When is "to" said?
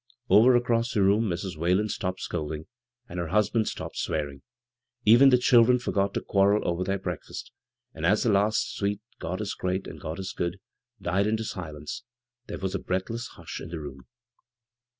6.15-6.21